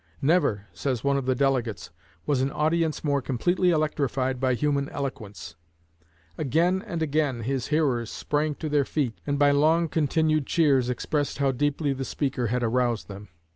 [0.19, 1.91] "Never," says one of the delegates,
[2.25, 5.55] "was an audience more completely electrified by human eloquence.
[6.39, 11.37] Again and again his hearers sprang to their feet, and by long continued cheers expressed
[11.37, 13.29] how deeply the speaker had aroused them."